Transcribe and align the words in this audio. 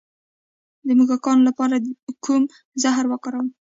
د 0.87 0.89
موږکانو 0.97 1.41
لپاره 1.49 1.75
کوم 2.25 2.41
زهر 2.81 3.05
وکاروم؟ 3.09 3.47